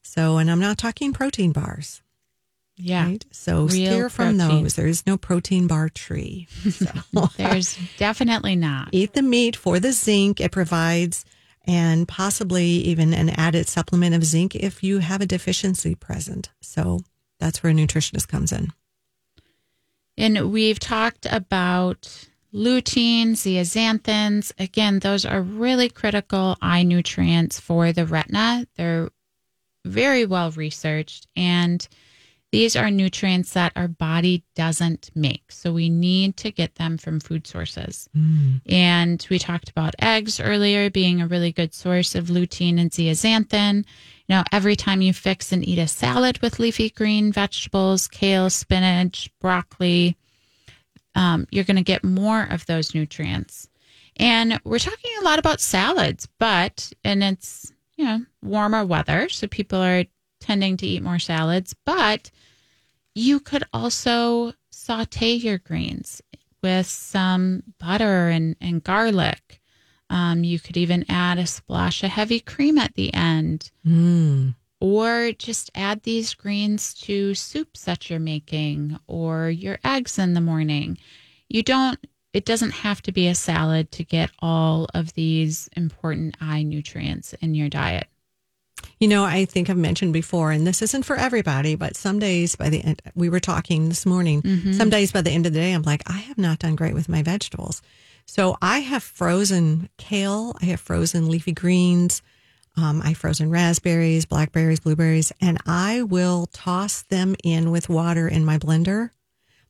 [0.03, 2.01] So, and I'm not talking protein bars.
[2.77, 3.07] Yeah.
[3.07, 3.27] Right?
[3.33, 4.63] So Real steer from protein.
[4.63, 4.77] those.
[4.77, 6.49] There is no protein bar tree.
[6.71, 6.87] So
[7.37, 8.89] There's definitely not.
[8.93, 11.27] eat the meat for the zinc it provides
[11.69, 16.49] and possibly even an added supplement of zinc if you have a deficiency present.
[16.63, 17.01] So
[17.39, 18.73] that's where a nutritionist comes in.
[20.17, 24.51] And we've talked about lutein, zeaxanthins.
[24.59, 28.67] Again, those are really critical eye nutrients for the retina.
[28.77, 29.11] They're
[29.85, 31.87] very well researched and
[32.51, 35.53] these are nutrients that our body doesn't make.
[35.53, 38.09] So we need to get them from food sources.
[38.73, 43.85] And we talked about eggs earlier being a really good source of lutein and zeaxanthin.
[44.29, 48.49] You know, every time you fix and eat a salad with leafy green vegetables, kale,
[48.49, 50.17] spinach, broccoli,
[51.15, 53.69] um, you're going to get more of those nutrients.
[54.17, 59.29] And we're talking a lot about salads, but, and it's, you know, warmer weather.
[59.29, 60.05] So people are
[60.49, 62.31] tending to eat more salads, but
[63.15, 66.23] you could also saute your greens
[66.63, 69.61] with some butter and, and garlic.
[70.09, 74.55] Um, you could even add a splash of heavy cream at the end, Mm.
[74.81, 80.41] or just add these greens to soups that you're making or your eggs in the
[80.41, 80.97] morning.
[81.49, 81.99] You don't,
[82.33, 87.35] it doesn't have to be a salad to get all of these important eye nutrients
[87.43, 88.07] in your diet.
[89.01, 92.57] You know, I think I've mentioned before, and this isn't for everybody, but some days
[92.57, 95.61] by the end, we were talking this morning, some days by the end of the
[95.61, 97.81] day, I'm like, I have not done great with my vegetables.
[98.27, 102.23] So I have frozen kale, I have frozen leafy greens,
[102.77, 108.29] um, I have frozen raspberries, blackberries, blueberries, and I will toss them in with water
[108.29, 109.11] in my blender,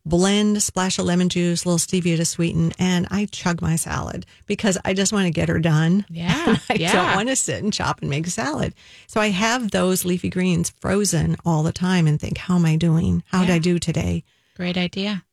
[0.09, 4.27] blend, splash of lemon juice, a little stevia to sweeten, and I chug my salad
[4.47, 6.05] because I just want to get her done.
[6.09, 6.93] Yeah, I yeah.
[6.93, 8.75] don't want to sit and chop and make a salad.
[9.07, 12.77] So I have those leafy greens frozen all the time and think, how am I
[12.77, 13.23] doing?
[13.27, 14.25] How did I do today?
[14.57, 15.25] Great idea.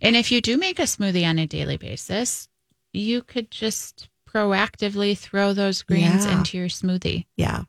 [0.00, 2.48] And if you do make a smoothie on a daily basis,
[2.92, 6.38] you could just proactively throw those greens Yeah.
[6.38, 7.26] into your smoothie.
[7.36, 7.62] Yeah.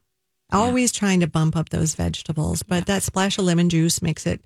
[0.51, 4.41] Always trying to bump up those vegetables, but that splash of lemon juice makes it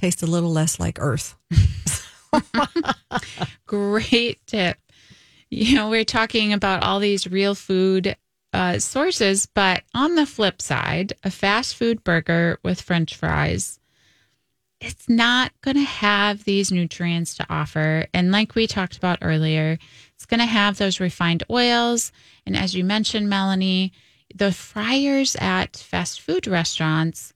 [0.00, 1.36] taste a little less like earth.
[3.66, 4.78] Great tip.
[5.50, 8.16] You know, we're talking about all these real food
[8.52, 13.78] uh, sources, but on the flip side, a fast food burger with french fries,
[14.80, 18.06] it's not going to have these nutrients to offer.
[18.14, 19.78] And like we talked about earlier,
[20.14, 22.12] it's going to have those refined oils.
[22.46, 23.92] And as you mentioned, Melanie,
[24.34, 27.34] the fryers at fast food restaurants,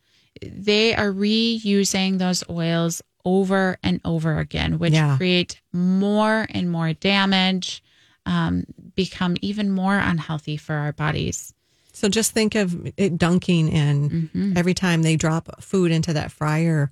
[0.55, 5.17] they are reusing those oils over and over again, which Yeah.
[5.17, 7.83] create more and more damage,
[8.27, 11.55] um, become even more unhealthy for our bodies.
[11.93, 16.91] So just think of it dunking in every time they drop food into that fryer.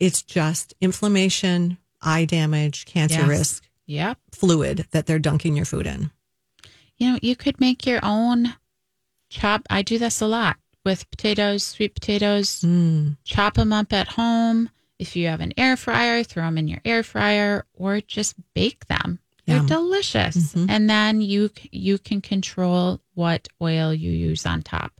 [0.00, 3.28] It's just inflammation, eye damage, cancer Yes.
[3.28, 4.18] risk Yep.
[4.32, 6.10] fluid that they're dunking your food in.
[6.96, 8.54] You know, you could make your own
[9.28, 9.66] chop.
[9.70, 12.62] I do this a lot with potatoes, sweet potatoes.
[12.62, 13.16] Mm.
[13.24, 14.70] Chop them up at home.
[14.98, 18.86] If you have an air fryer, throw them in your air fryer or just bake
[18.86, 19.18] them.
[19.46, 19.66] They're Yum.
[19.66, 20.54] delicious.
[20.54, 24.92] And then you you can control what oil you use on top.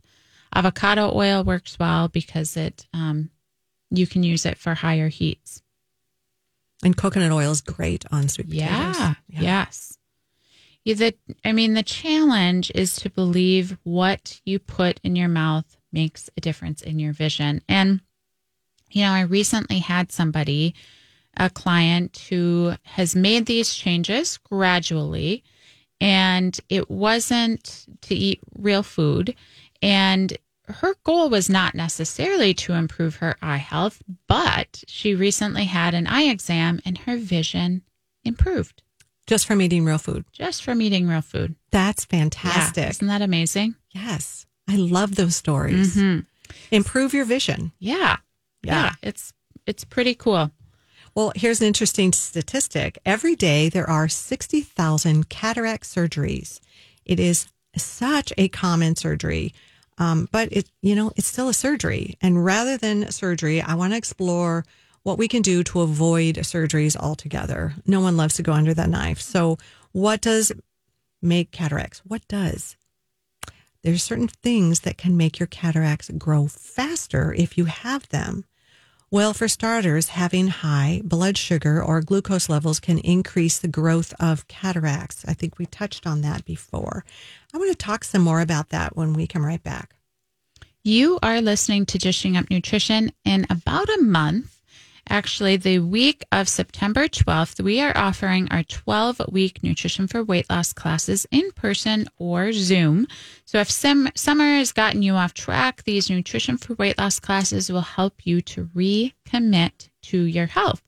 [0.53, 3.29] Avocado oil works well because it um,
[3.89, 5.61] you can use it for higher heats.
[6.83, 8.97] And coconut oil is great on sweet potatoes.
[8.99, 9.13] Yeah.
[9.29, 9.97] Yes.
[10.85, 11.15] The,
[11.45, 16.41] I mean, the challenge is to believe what you put in your mouth makes a
[16.41, 17.61] difference in your vision.
[17.69, 18.01] And,
[18.91, 20.75] you know, I recently had somebody,
[21.37, 25.43] a client who has made these changes gradually,
[26.01, 29.35] and it wasn't to eat real food.
[29.81, 35.93] And her goal was not necessarily to improve her eye health, but she recently had
[35.93, 37.83] an eye exam and her vision
[38.23, 38.82] improved.
[39.27, 40.25] Just from eating real food.
[40.33, 41.55] just from eating real food.
[41.71, 42.17] That's Yeah.
[42.19, 42.89] fantastic.
[42.89, 43.75] Isn't that amazing?
[43.91, 44.45] Yes.
[44.67, 45.95] I love those stories.
[45.95, 46.25] Mhm.
[46.71, 47.71] Improve your vision.
[47.79, 48.17] Yeah.
[48.63, 48.93] Yeah.
[49.01, 49.33] It's
[49.65, 50.51] it's pretty cool.
[51.15, 52.97] Well, here's an interesting statistic.
[53.05, 56.59] Every day there are 60,000 cataract surgeries.
[57.05, 59.53] It is such a common surgery.
[59.99, 62.17] Um, but it, you know, it's still a surgery.
[62.19, 64.65] And rather than surgery, I want to explore
[65.03, 67.73] what we can do to avoid surgeries altogether.
[67.85, 69.21] No one loves to go under that knife.
[69.21, 69.57] So,
[69.91, 70.51] what does
[71.21, 72.01] make cataracts?
[72.05, 72.75] What does?
[73.83, 78.45] There's certain things that can make your cataracts grow faster if you have them.
[79.11, 84.47] Well, for starters, having high blood sugar or glucose levels can increase the growth of
[84.47, 85.23] cataracts.
[85.27, 87.05] I think we touched on that before.
[87.53, 89.93] I want to talk some more about that when we come right back.
[90.83, 94.62] You are listening to Dishing Up Nutrition in about a month.
[95.09, 100.49] Actually, the week of September 12th, we are offering our 12 week Nutrition for Weight
[100.49, 103.07] Loss classes in person or Zoom.
[103.43, 107.69] So, if some, summer has gotten you off track, these Nutrition for Weight Loss classes
[107.69, 110.81] will help you to recommit to your health.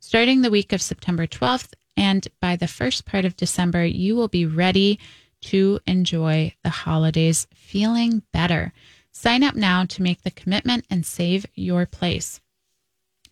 [0.00, 4.28] Starting the week of September 12th, and by the first part of December, you will
[4.28, 5.00] be ready
[5.42, 8.72] to enjoy the holidays feeling better.
[9.10, 12.40] Sign up now to make the commitment and save your place.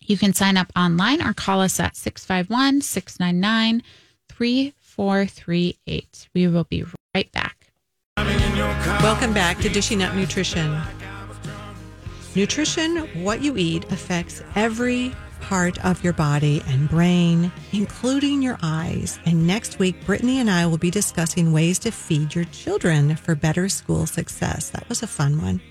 [0.07, 3.83] You can sign up online or call us at 651 699
[4.29, 6.29] 3438.
[6.35, 7.73] We will be right back.
[8.17, 10.79] Welcome back to Dishing Up Nutrition.
[12.35, 19.19] Nutrition, what you eat, affects every part of your body and brain, including your eyes.
[19.25, 23.35] And next week, Brittany and I will be discussing ways to feed your children for
[23.35, 24.69] better school success.
[24.71, 25.62] That was a fun one.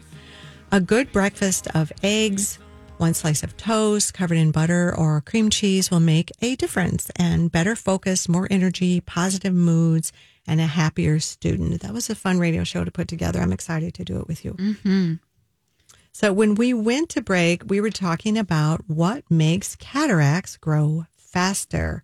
[0.72, 2.58] A good breakfast of eggs,
[2.98, 7.52] one slice of toast covered in butter or cream cheese will make a difference and
[7.52, 10.12] better focus, more energy, positive moods,
[10.48, 11.82] and a happier student.
[11.82, 13.40] That was a fun radio show to put together.
[13.40, 14.54] I'm excited to do it with you.
[14.54, 15.14] Mm-hmm.
[16.12, 22.04] So, when we went to break, we were talking about what makes cataracts grow faster.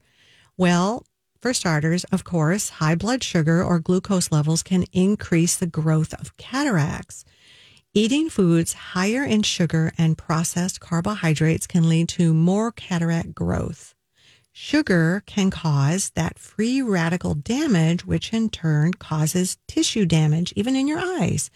[0.57, 1.05] Well,
[1.39, 6.35] for starters, of course, high blood sugar or glucose levels can increase the growth of
[6.37, 7.23] cataracts.
[7.95, 13.95] Eating foods higher in sugar and processed carbohydrates can lead to more cataract growth.
[14.51, 20.87] Sugar can cause that free radical damage, which in turn causes tissue damage, even in
[20.87, 21.49] your eyes.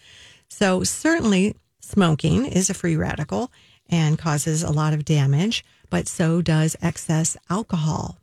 [0.48, 3.52] So, certainly, smoking is a free radical
[3.88, 8.18] and causes a lot of damage, but so does excess alcohol.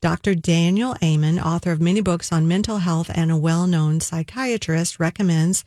[0.00, 0.34] Dr.
[0.34, 5.64] Daniel Amen, author of many books on mental health and a well known psychiatrist, recommends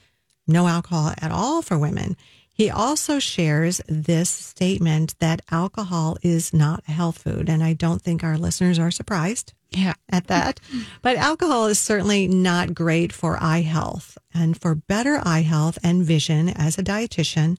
[0.48, 2.16] no alcohol at all for women.
[2.54, 7.50] He also shares this statement that alcohol is not a health food.
[7.50, 9.94] And I don't think our listeners are surprised Yeah.
[10.10, 10.60] at that.
[11.04, 14.18] But alcohol is certainly not great for eye health.
[14.34, 17.58] And for better eye health and vision as a dietitian,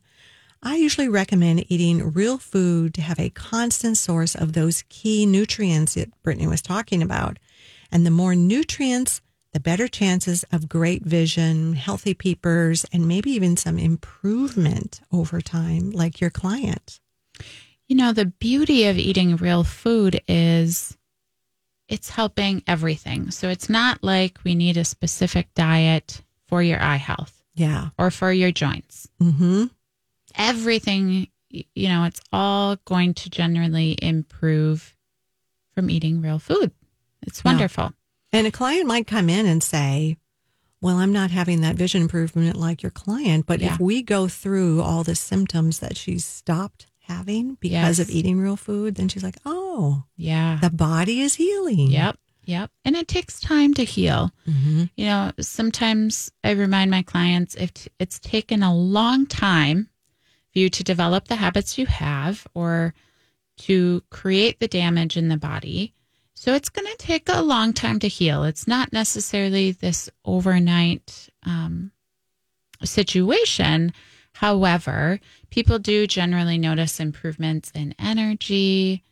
[0.64, 5.94] I usually recommend eating real food to have a constant source of those key nutrients
[5.94, 7.38] that Brittany was talking about.
[7.92, 9.20] And the more nutrients,
[9.53, 15.91] the better chances of great vision, healthy peepers, and maybe even some improvement over time,
[15.91, 17.01] like your client.
[17.87, 20.97] You know, the beauty of eating real food is
[21.89, 23.31] it's helping everything.
[23.31, 27.89] So it's not like we need a specific diet for your eye health Yeah.
[27.99, 29.09] or for your joints.
[29.23, 29.65] Mm-hmm.
[30.35, 34.95] Everything, you know, it's all going to generally improve
[35.75, 36.73] from eating real food.
[37.23, 37.93] It's wonderful.
[38.33, 40.17] And a client might come in and say,
[40.81, 43.47] Well, I'm not having that vision improvement like your client.
[43.47, 43.75] But Yeah.
[43.75, 48.55] if we go through all the symptoms that she's stopped having because of eating real
[48.57, 50.59] food, then she's like, Oh, Yeah.
[50.61, 51.91] the body is healing.
[51.91, 52.17] Yep.
[52.45, 52.71] Yep.
[52.85, 54.31] And it takes time to heal.
[54.45, 59.88] hmm You know, sometimes I remind my clients if it's taken a long time
[60.53, 62.95] for you to develop the habits you have or
[63.59, 65.93] to create the damage in the body.
[66.40, 68.44] So it's going to take a long time to heal.
[68.44, 71.91] It's not necessarily this overnight um,
[72.84, 73.93] situation.
[74.34, 75.18] However,
[75.51, 79.03] people do generally notice improvements in energy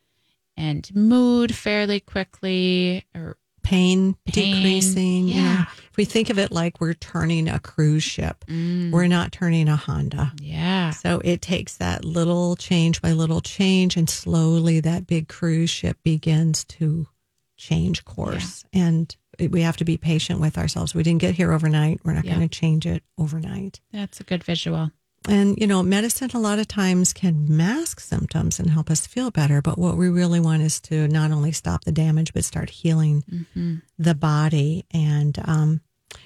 [0.56, 5.26] and mood fairly quickly or Pain, Pain, decreasing.
[5.26, 5.40] you know.
[5.40, 5.64] yeah.
[5.90, 9.68] if we think of it like we're turning a cruise ship, Mm, we're not turning
[9.68, 10.32] a Honda.
[10.40, 10.90] yeah.
[10.90, 15.98] So it takes that little change by little change, and slowly that big cruise ship
[16.04, 17.08] begins to
[17.56, 18.64] change course.
[18.72, 20.94] And we have to be patient with ourselves.
[20.94, 22.00] We didn't get here overnight.
[22.04, 22.34] We're not Yeah.
[22.36, 23.80] going to change it overnight.
[23.92, 24.90] That's a good visual.
[25.28, 29.30] And, you know, medicine a lot of times can mask symptoms and help us feel
[29.32, 29.60] better.
[29.60, 33.24] But what we really want is to not only stop the damage, but start healing
[33.30, 33.76] Mm-hmm.
[33.98, 34.84] the body.
[34.92, 35.80] And, um,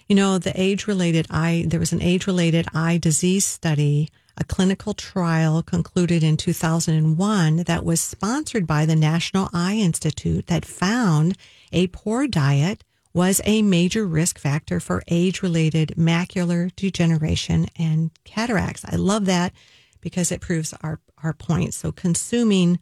[0.07, 4.11] you know, the age related eye, there was an age related eye disease study,
[4.41, 10.65] a clinical trial concluded in 2001 that was sponsored by the National Eye Institute that
[10.65, 11.37] found
[11.73, 12.83] a poor diet
[13.13, 18.85] was a major risk factor for age related macular degeneration and cataracts.
[18.87, 19.53] I love that
[20.01, 21.75] because it proves our, our point.
[21.75, 22.79] So consuming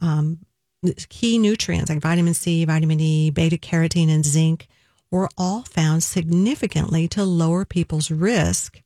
[0.00, 0.38] um,
[1.08, 4.66] key nutrients like vitamin C, vitamin E, beta carotene, and zinc
[5.10, 8.82] were all found significantly to lower people's risk.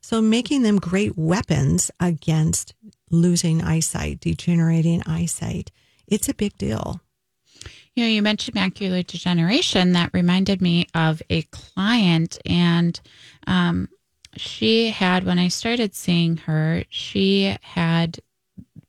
[0.00, 2.74] So making them great weapons against
[3.10, 5.70] losing eyesight, degenerating eyesight.
[6.06, 7.00] It's a big deal.
[7.94, 9.92] You know, you mentioned macular degeneration.
[9.92, 12.98] That reminded me of a client, and
[13.46, 13.88] um,
[14.36, 18.20] she had, when I started seeing her, she had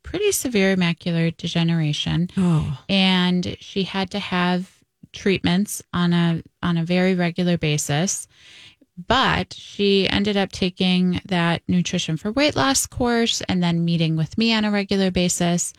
[0.04, 4.70] pretty severe macular degeneration, Oh, and she had to have
[5.12, 8.28] treatments on a on a very regular basis.
[9.08, 14.38] But she ended up taking that nutrition for weight loss course and then meeting with
[14.38, 15.74] me on a regular basis.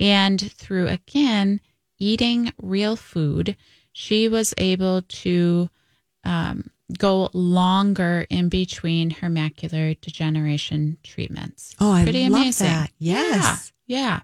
[0.00, 1.60] And through again
[1.98, 3.56] eating real food,
[3.92, 5.68] she was able to
[6.24, 11.74] um, go longer in between her macular degeneration treatments.
[11.78, 12.66] oh, I Pretty love amazing.
[12.68, 12.90] that.
[12.98, 13.72] Yes.
[13.86, 14.20] Yeah, yeah.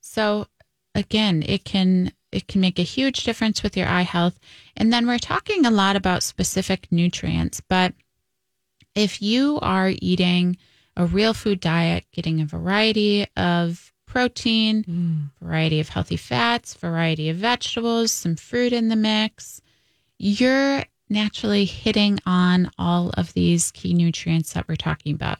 [0.00, 0.46] So
[0.94, 4.38] again, it can it can make a huge difference with your eye health.
[4.76, 7.94] And then we're talking a lot about specific nutrients, but
[8.94, 10.56] if you are eating
[10.96, 15.30] a real food diet, getting a variety of protein, Mm.
[15.40, 19.60] variety of healthy fats, variety of vegetables, some fruit in the mix,
[20.18, 25.38] you're naturally hitting on all of these key nutrients that we're talking about.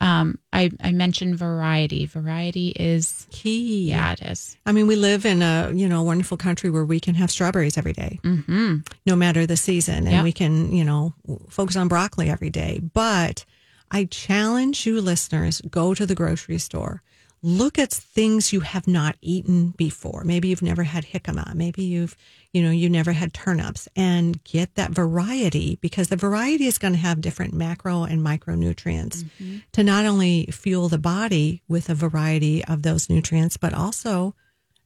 [0.00, 2.04] Um, I, I mentioned variety.
[2.06, 3.88] Variety is, Key.
[3.88, 4.56] yeah, it is.
[4.66, 7.78] I mean, we live in a, you know, wonderful country where we can have strawberries
[7.78, 8.18] every day.
[8.22, 8.78] Mm-hmm.
[9.06, 9.98] no matter the season.
[10.06, 10.24] And Yep.
[10.24, 11.14] we can, you know,
[11.48, 12.80] focus on broccoli every day.
[12.92, 13.44] But
[13.90, 17.02] I challenge you listeners, go to the grocery store.
[17.46, 20.24] Look at things you have not eaten before.
[20.24, 21.54] Maybe you've never had jicama.
[21.54, 22.16] Maybe you've,
[22.54, 26.94] you know, you never had turnips and get that variety because the variety is going
[26.94, 29.28] to have different macro and micronutrients
[29.72, 34.34] to not only fuel the body with a variety of those nutrients, but also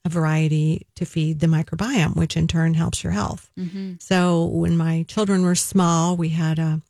[0.04, 3.50] a variety to feed the microbiome, which in turn helps your health.
[4.00, 6.80] So when my children were small, we had a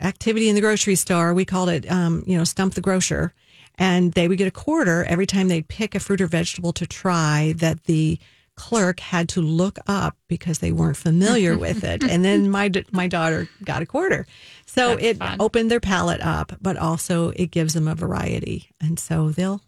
[0.00, 1.32] activity in the grocery store.
[1.32, 3.32] We called it, um, you know, stump the grocer,
[3.78, 6.86] and they would get a quarter every time they'd pick a fruit or vegetable to
[6.86, 8.18] try that the
[8.56, 12.02] clerk had to look up because they weren't familiar with it.
[12.02, 14.26] And then my my daughter got a quarter.
[14.66, 15.36] So That's it fun.
[15.40, 18.70] opened their palate up, but also it gives them a variety.
[18.80, 19.62] And so they'll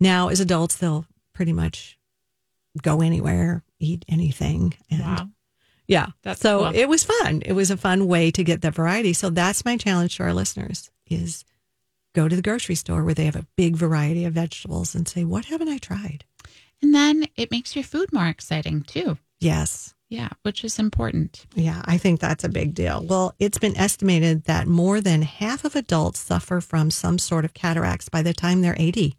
[0.00, 1.98] now as adults they'll pretty much
[2.82, 5.28] go anywhere, eat anything and Wow.
[5.86, 6.06] yeah.
[6.22, 6.74] That's so cool.
[6.74, 7.42] it was fun.
[7.44, 9.12] It was a fun way to get the variety.
[9.12, 11.44] So that's my challenge to our listeners is
[12.14, 15.24] go to the grocery store where they have a big variety of vegetables and say,
[15.24, 16.24] what haven't I tried?
[16.80, 19.18] And then it makes your food more exciting too.
[19.40, 19.94] Yes.
[20.08, 21.46] Yeah, which is important.
[21.54, 23.04] Yeah, I think that's a big deal.
[23.04, 27.54] Well, it's been estimated that more than half of adults suffer from some sort of
[27.54, 29.16] cataracts by the time they're 80.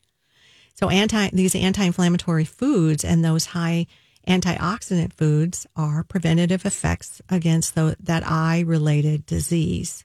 [0.76, 3.88] So anti these anti-inflammatory foods and those high
[4.28, 10.04] antioxidant foods are preventative effects against the, that eye-related disease.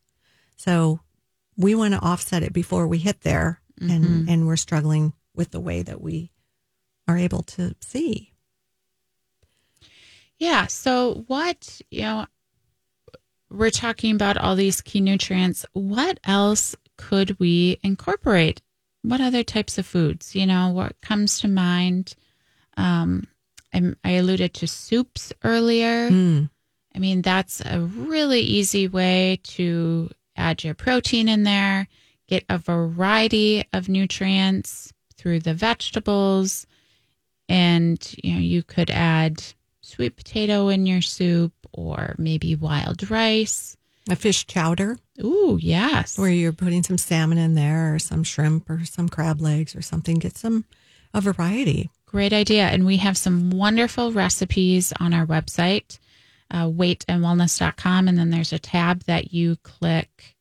[0.57, 1.01] So
[1.61, 5.61] we want to offset it before we hit there and and we're struggling with the
[5.61, 6.31] way that we
[7.09, 8.33] are able to see.
[10.39, 10.67] Yeah.
[10.67, 12.27] So, what, you know,
[13.51, 15.67] we're talking about all these key nutrients.
[15.73, 18.63] What else could we incorporate?
[19.03, 20.35] What other types of foods?
[20.35, 22.15] You know, what comes to mind?
[22.77, 23.27] Um,
[23.73, 26.11] I, I alluded to soups earlier.
[26.11, 26.49] Mm.
[26.95, 30.11] I mean, that's a really easy way to
[30.41, 31.89] add your protein in there,
[32.27, 36.67] get a variety of nutrients through the vegetables.
[37.49, 39.43] And, you know, you could add
[39.81, 43.77] sweet potato in your soup or maybe wild rice.
[44.09, 44.99] A fish chowder.
[45.23, 46.19] Ooh, yes.
[46.19, 49.83] where you're putting some salmon in there or some shrimp or some crab legs or
[49.83, 50.19] something.
[50.19, 50.65] Get some
[51.13, 51.91] a variety.
[52.07, 52.65] Great idea.
[52.65, 55.99] And we have some wonderful recipes on our website,
[56.51, 58.09] uh, weightandwellness.com.
[58.09, 60.37] And then there's a tab that you click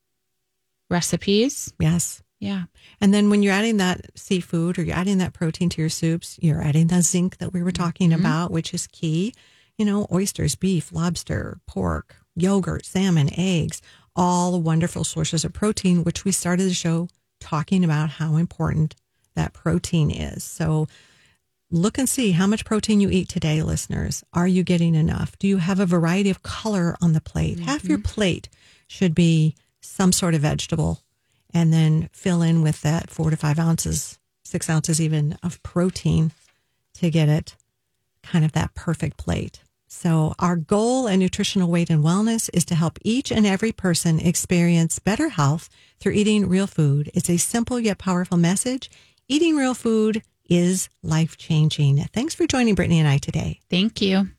[0.89, 1.74] recipes.
[1.80, 2.22] Yes.
[2.39, 2.64] Yeah.
[3.01, 6.38] And then when you're adding that seafood or you're adding that protein to your soups,
[6.41, 9.34] you're adding the zinc that we were talking about, which is key.
[9.78, 13.82] You know, oysters, beef, lobster, pork, yogurt, salmon, eggs,
[14.16, 17.07] all wonderful sources of protein, which we started the show
[17.39, 18.95] talking about how important
[19.36, 20.43] that protein is.
[20.43, 20.88] So
[21.72, 24.24] look and see how much protein you eat today, listeners.
[24.34, 25.38] Are you getting enough?
[25.38, 27.57] Do you have a variety of color on the plate?
[27.57, 27.65] Mm-hmm.
[27.65, 28.49] Half your plate
[28.88, 31.01] should be some sort of vegetable,
[31.53, 36.32] and then fill in with that four to five ounces, six ounces even of protein
[36.95, 37.55] to get it
[38.24, 39.61] kind of that perfect plate.
[39.88, 44.20] So, our goal in nutritional weight and wellness is to help each and every person
[44.20, 45.67] experience better health
[45.99, 47.09] through eating real food.
[47.15, 48.91] It's a simple yet powerful message.
[49.28, 51.97] Eating real food is life changing.
[52.14, 53.60] Thanks for joining Brittany and I today.
[53.70, 54.30] Thank you.